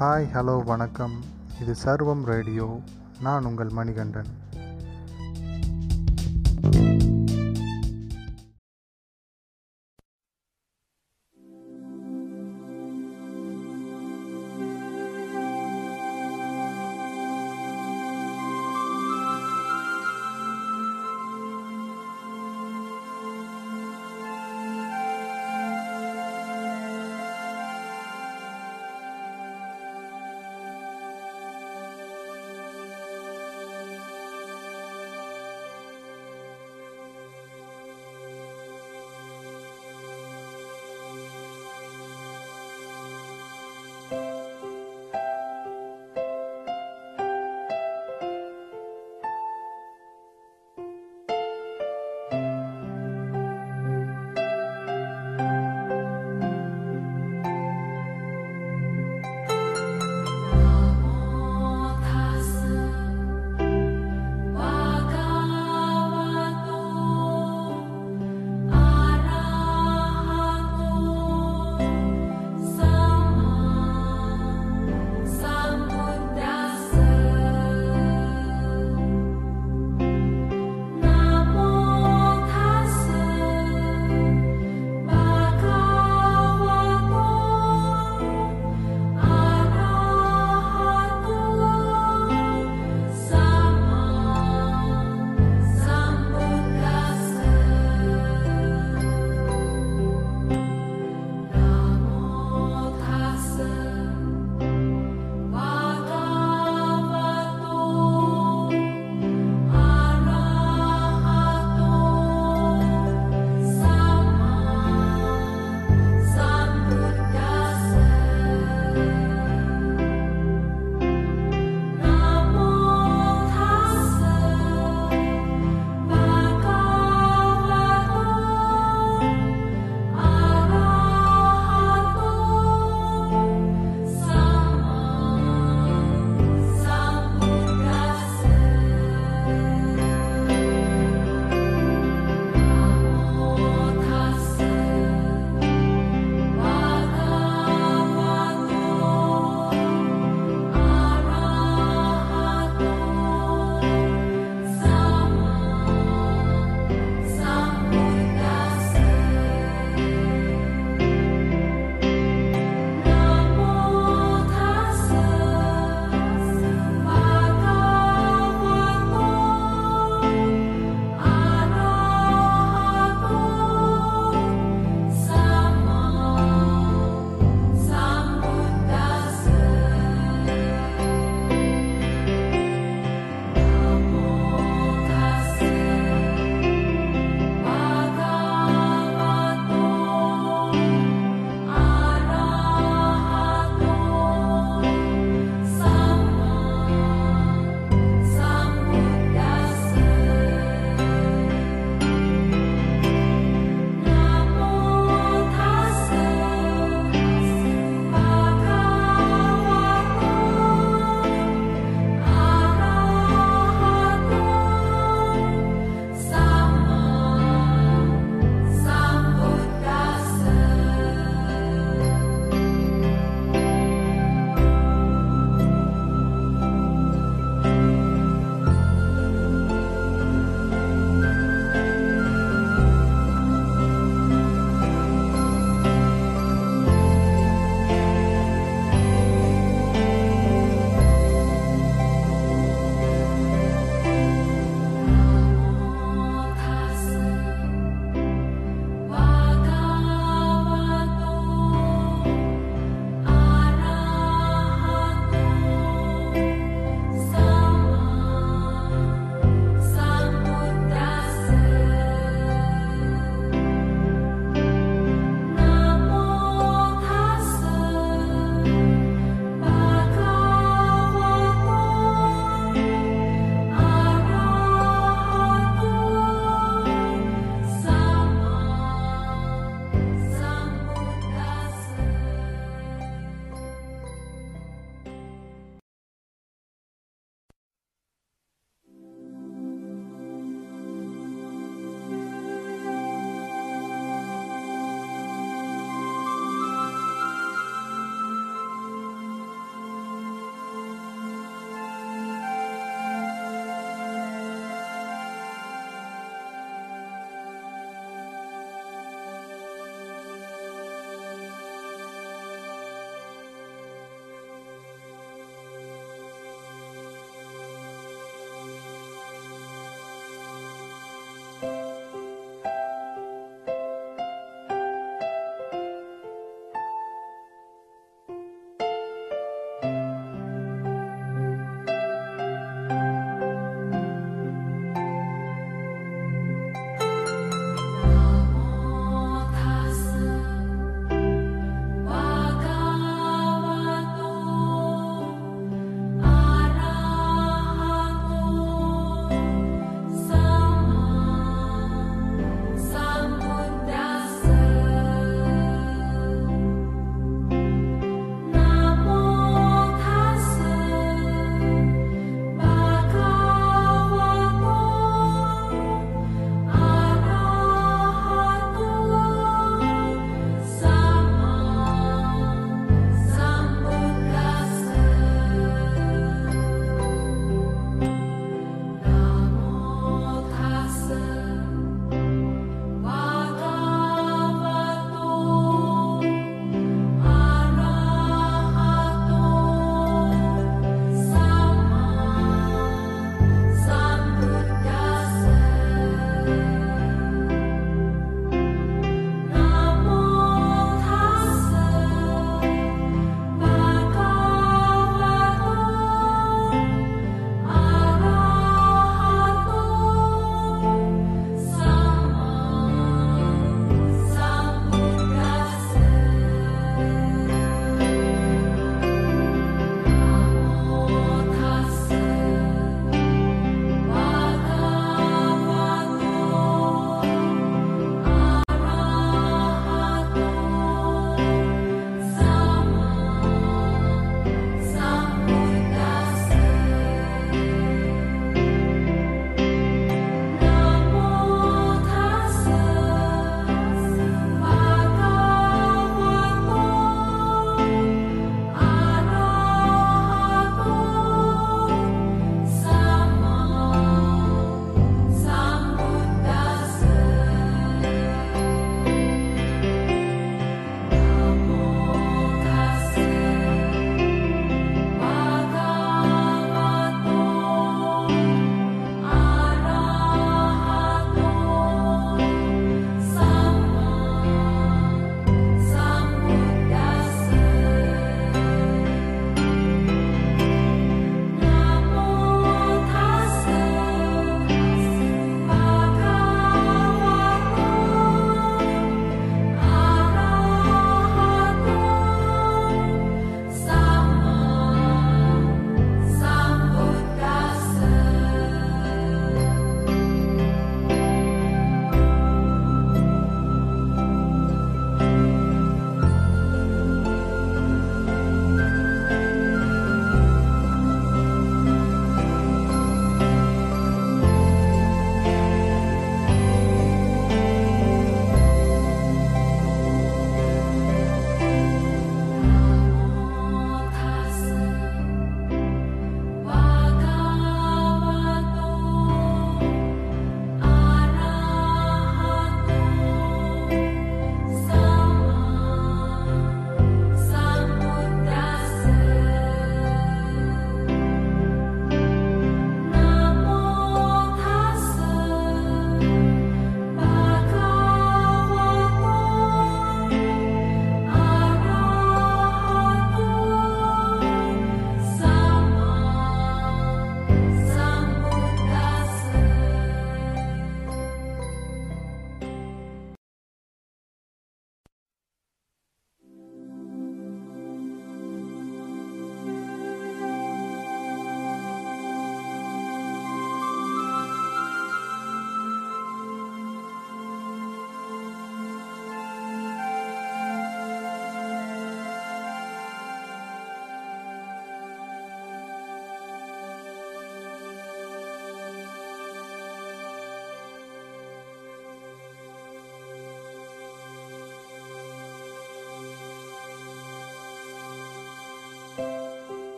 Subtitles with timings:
[0.00, 1.24] Hi hello வணக்கம்.
[1.60, 2.80] இது சர்வம் ரேடியோ.
[3.20, 4.26] நான் உங்கள் மணிகண்டன்.